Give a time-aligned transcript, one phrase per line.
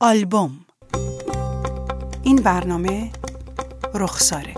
[0.00, 0.60] آلبوم.
[2.22, 3.10] این برنامه
[3.94, 4.54] رخساره.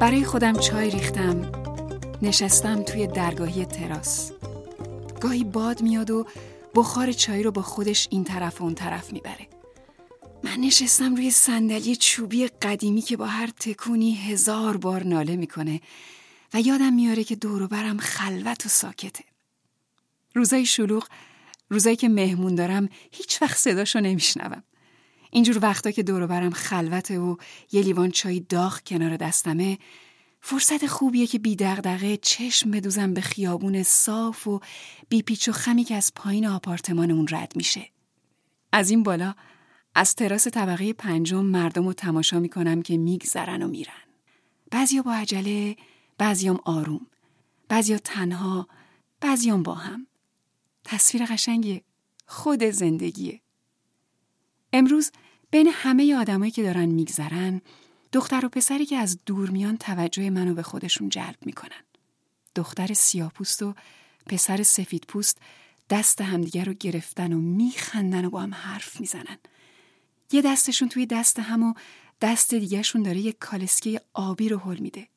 [0.00, 1.52] برای خودم چای ریختم.
[2.22, 4.32] نشستم توی درگاهی تراس.
[5.20, 6.26] گاهی باد میاد و
[6.74, 9.45] بخار چای رو با خودش این طرف و اون طرف می‌بره.
[10.46, 15.80] من نشستم روی صندلی چوبی قدیمی که با هر تکونی هزار بار ناله می‌کنه
[16.54, 19.24] و یادم میاره که دور برم خلوت و ساکته
[20.34, 21.08] روزای شلوغ
[21.70, 24.62] روزایی که مهمون دارم هیچ وقت صداشو نمیشنوم
[25.30, 27.36] اینجور وقتا که دور برم خلوته و
[27.72, 29.78] یه لیوان چای داغ کنار دستمه
[30.40, 34.60] فرصت خوبیه که بی دغدغه چشم بدوزم به خیابون صاف و
[35.08, 37.90] بی پیچ و خمی که از پایین آپارتمانمون رد میشه.
[38.72, 39.34] از این بالا
[39.98, 44.02] از تراس طبقه پنجم مردم رو تماشا می‌کنم که میگذرن و میرن.
[44.70, 45.76] بعضیا با عجله،
[46.18, 47.06] بعضیام آروم،
[47.68, 48.68] بعضیا تنها،
[49.20, 50.06] بعضیام با هم.
[50.84, 51.82] تصویر قشنگیه.
[52.26, 53.40] خود زندگیه.
[54.72, 55.10] امروز
[55.50, 57.60] بین همه آدمایی که دارن میگذرن
[58.12, 61.84] دختر و پسری که از دور میان توجه منو به خودشون جلب می‌کنن.
[62.54, 63.74] دختر سیاپوست و
[64.26, 65.38] پسر سفید پوست
[65.90, 69.38] دست همدیگر رو گرفتن و میخندن و با هم حرف می‌زنن.
[70.32, 71.74] یه دستشون توی دست هم و
[72.20, 75.08] دست دیگرشون داره یک کالسکه آبی رو حل میده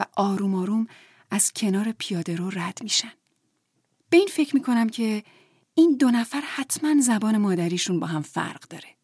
[0.00, 0.86] و آروم آروم
[1.30, 3.12] از کنار پیاده رو رد میشن.
[4.10, 5.24] به این فکر می‌کنم که
[5.74, 8.96] این دو نفر حتما زبان مادریشون با هم فرق داره.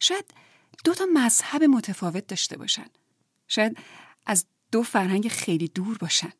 [0.00, 0.24] شاید
[0.84, 2.86] دو تا مذهب متفاوت داشته باشن.
[3.48, 3.78] شاید
[4.26, 6.32] از دو فرهنگ خیلی دور باشن.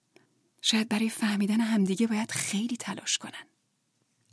[0.62, 3.46] شاید برای فهمیدن همدیگه باید خیلی تلاش کنن.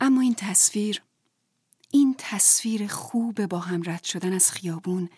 [0.00, 1.02] اما این تصویر
[1.90, 5.08] این تصویر خوب با هم رد شدن از خیابون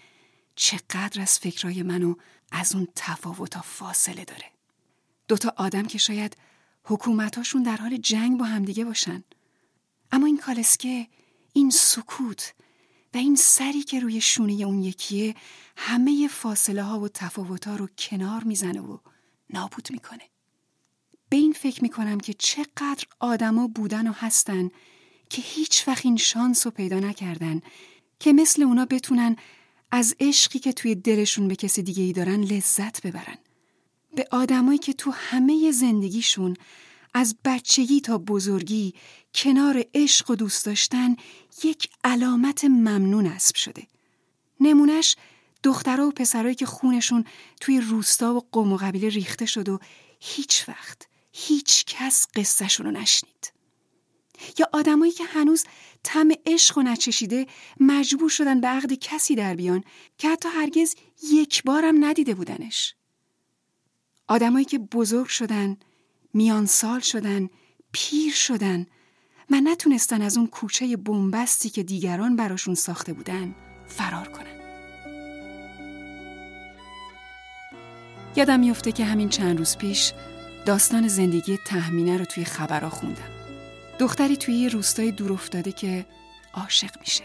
[0.54, 2.14] چقدر از فکرای منو
[2.52, 4.44] از اون تفاوتا فاصله داره.
[5.28, 6.36] دوتا آدم که شاید
[6.84, 9.24] حکومتاشون در حال جنگ با همدیگه باشن.
[10.12, 11.06] اما این کالسکه
[11.52, 12.54] این سکوت
[13.14, 15.34] و این سری که روی شونه اون یکیه
[15.76, 18.98] همه فاصله ها و تفاوت ها رو کنار می‌زنه و
[19.50, 20.22] نابود می‌کنه.
[21.28, 24.70] به این فکر می‌کنم که چقدر آدما بودن و هستن
[25.30, 27.60] که هیچ وقت این شانس رو پیدا نکردن
[28.18, 29.36] که مثل اونا بتونن
[29.90, 33.38] از عشقی که توی دلشون به کسی دیگه ای دارن لذت ببرن.
[34.16, 36.56] به آدمایی که تو همه زندگیشون
[37.14, 38.94] از بچگی تا بزرگی
[39.34, 41.16] کنار عشق و دوست داشتن
[41.64, 43.86] یک علامت ممنون اسب شده.
[44.60, 45.16] نمونش
[45.62, 47.24] دخترها و پسرایی که خونشون
[47.60, 49.78] توی روستا و قوم و قبیله ریخته شد و
[50.20, 53.59] هیچ وقت هیچ کس قصهشون رو نشنید.
[54.58, 55.64] یا آدمایی که هنوز
[56.04, 57.46] تم عشق و نچشیده
[57.80, 59.84] مجبور شدن به عقد کسی در بیان
[60.18, 60.94] که حتی هرگز
[61.32, 62.94] یک بارم ندیده بودنش.
[64.28, 65.76] آدمایی که بزرگ شدن،
[66.34, 67.48] میان سال شدن،
[67.92, 68.86] پیر شدن
[69.50, 73.54] و نتونستن از اون کوچه بنبستی که دیگران براشون ساخته بودن
[73.86, 74.60] فرار کنن.
[78.36, 80.12] یادم میفته که همین چند روز پیش
[80.66, 83.39] داستان زندگی تهمینه رو توی خبرها خوندم.
[84.00, 86.06] دختری توی یه روستای دور افتاده که
[86.54, 87.24] عاشق میشه.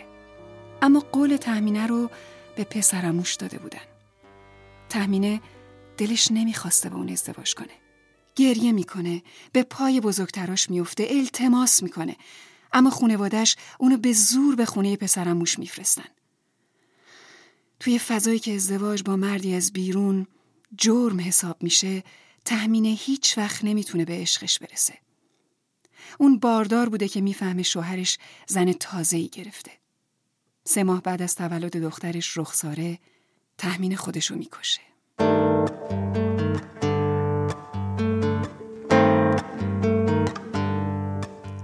[0.82, 2.10] اما قول تهمینه رو
[2.56, 3.82] به پسرموش داده بودن.
[4.90, 5.42] تهمینه
[5.98, 7.74] دلش نمی‌خواسته با اون ازدواج کنه.
[8.36, 12.16] گریه می‌کنه به پای بزرگتراش میفته التماس می‌کنه
[12.74, 16.10] اما خونوادش اونو به زور به خونه پسرموش میفرستن
[17.80, 20.28] توی فضایی که ازدواج با مردی از بیرون
[20.78, 22.04] جرم حساب میشه
[22.46, 25.05] تهمینه هیچ وقت نمی‌تونه به عشقش برسه
[26.20, 28.18] اون باردار بوده که می‌فهمه شوهرش
[28.48, 29.72] زن تازه‌ای گرفته.
[30.64, 33.00] سه ماه بعد از تولد دخترش رخساره
[33.58, 34.82] تهمین خودشو می‌کشه.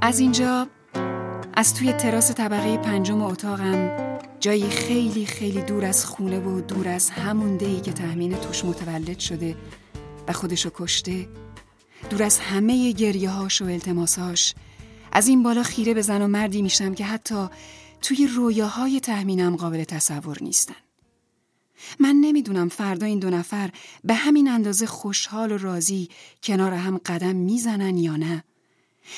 [0.01, 0.67] از اینجا
[1.53, 7.09] از توی تراس طبقه پنجم اتاقم جایی خیلی خیلی دور از خونه و دور از
[7.09, 9.55] همون دهی که تحمین توش متولد شده
[10.27, 11.27] و خودشو کشته
[12.09, 14.53] دور از همه گریه هاش و التماساش
[15.11, 17.47] از این بالا خیره به زن و مردی میشم که حتی
[18.01, 20.75] توی رویاهای تحمینم قابل تصور نیستن.
[21.99, 23.71] من نمی‌دونم فردا این دو نفر
[24.03, 26.09] به همین اندازه خوشحال و راضی
[26.43, 28.43] کنار هم قدم می‌زنن یا نه.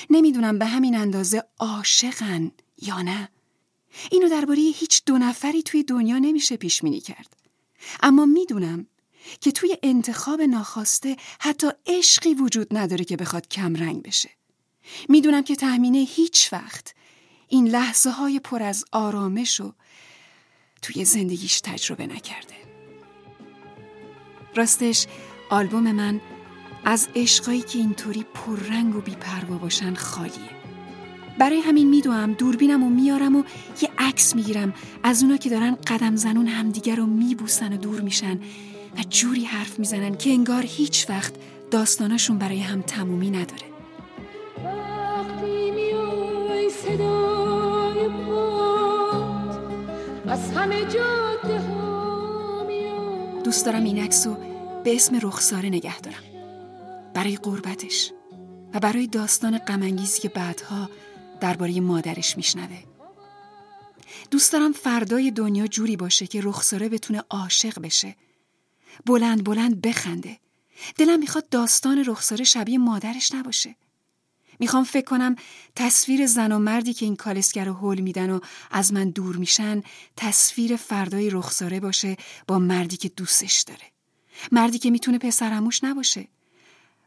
[0.09, 2.51] نمی‌دونم به همین اندازه عاشقن
[2.81, 3.29] یا نه.
[4.11, 7.37] اینو درباره هیچ دو نفری توی دنیا نمیشه پیش بینی کرد.
[8.03, 8.87] اما می‌دونم
[9.41, 14.29] که توی انتخاب ناخواسته حتی عشقی وجود نداره که بخواد کم رنگ بشه.
[15.09, 16.95] می‌دونم که تهمینه هیچ وقت
[17.47, 19.73] این لحظه های پر از آرامش و
[20.81, 22.55] توی زندگیش تجربه نکرده.
[24.55, 25.07] راستش
[25.49, 26.21] آلبوم من
[26.85, 30.49] از عشقایی که اینطوری پررنگ و بیپروا باشن خالیه.
[31.37, 33.43] برای همین میدوام دوربینم و میارم و
[33.81, 34.73] یه عکس می‌گیرم.
[35.03, 38.39] از اونا که دارن قدم زنون همدیگر رو میبوسن و دور میشن.
[38.97, 41.33] و جوری حرف می‌زنن که انگار هیچ وقت
[41.71, 43.73] داستاناشون برای هم تمومی نداره.
[53.43, 54.37] دوست دارم این عکس رو
[54.83, 56.23] به اسم رخساره نگه دارم.
[57.13, 58.11] برای قربتش
[58.73, 60.89] و برای داستان غمانگیزی که بعدها
[61.41, 62.83] درباره مادرش میشنوه.
[64.31, 68.15] دوست دارم فردای دنیا جوری باشه که رخساره بتونه عاشق بشه.
[69.05, 70.39] بلند بلند بخنده
[70.95, 73.75] دلم می‌خواد داستان رخساره شبیه مادرش نباشه
[74.59, 75.35] می‌خوام فکر کنم
[75.75, 78.39] تصویر زن و مردی که این کالسگر رو حل میدن و
[78.71, 79.83] از من دور میشن
[80.17, 82.17] تصویر فردای رخساره باشه
[82.47, 83.91] با مردی که دوستش داره
[84.51, 86.27] مردی که می‌تونه پسرموش نباشه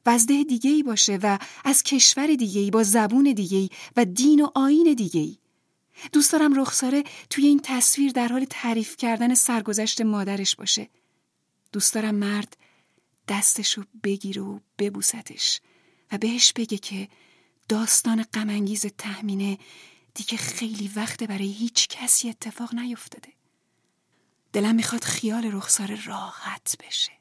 [0.06, 4.40] وزده دیگه ای باشه و از کشور دیگه ای با زبون دیگه ای و دین
[4.40, 5.38] و آین دیگه ای.
[6.12, 10.88] دوست دارم رخساره توی این تصویر در حال تعریف کردن سرگذشت مادرش باشه.
[11.76, 12.56] دوست دارم مرد
[13.28, 15.60] دستشو بگیره و ببوستش
[16.12, 17.08] و بهش بگه که
[17.68, 19.58] داستان غمانگیز تهمینه
[20.14, 23.32] دیگه خیلی وقت برای هیچ کسی اتفاق نیفتاده.
[24.52, 27.12] دلم می‌خواد خیال رخساره راحت بشه.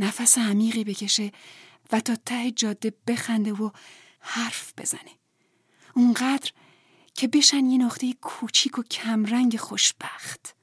[0.00, 1.32] نفس عمیقی بکشه
[1.92, 3.70] و تا ته جاده بخنده و
[4.20, 5.10] حرف بزنه
[5.94, 6.50] اونقدر
[7.14, 10.54] که بشن یه نقطه کوچیک و کمرنگ خوشبخت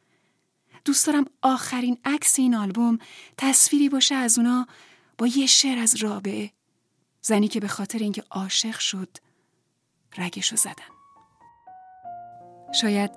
[0.90, 3.00] دوست دارم آخرین عکس این آلبوم
[3.38, 4.68] تصویری باشه از اونا
[5.18, 6.52] با یه شعر از رابعه.
[7.22, 9.18] زنی که به خاطر اینکه عاشق شد
[10.18, 10.74] رگشو زدن.
[12.82, 13.12] شاید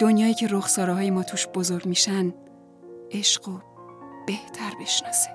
[0.00, 2.34] دنیایی که رخساره های ما توش بزرگ میشن
[3.10, 3.60] عشق و
[4.26, 5.30] بهتر بشناسه.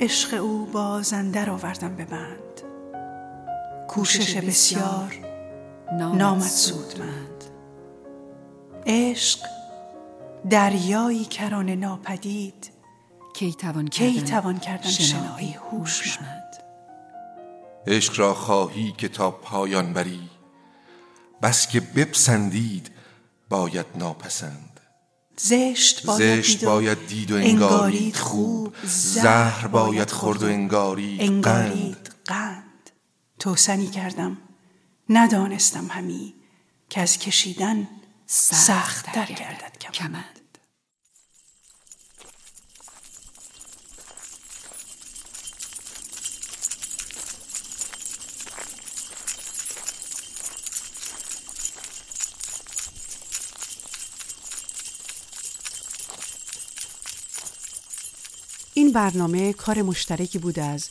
[0.00, 2.65] عشق او بازندر آوردم به بند.
[3.96, 5.14] کوشش بسیار
[5.98, 7.44] نامد سودمند.
[8.86, 9.40] عشق
[10.50, 12.70] دریایی کران ناپدید
[13.34, 16.56] کی توان کردن, کی توان کردن شنایی هوشمند.
[17.86, 20.30] عشق را خواهی که تا پایان بری
[21.42, 22.90] بس که بپسندید
[23.48, 24.80] باید ناپسند.
[25.36, 31.20] زشت باید, زشت دید, و باید دید و انگارید خوب زهر باید خورد و انگارید,
[31.20, 32.65] انگارید قند.
[33.38, 34.38] توسنی کردم.
[35.08, 36.34] ندانستم همی
[36.90, 37.88] که از کشیدن
[38.26, 40.40] سخت در گردد کمند.
[58.74, 60.90] این برنامه کار مشترکی بود از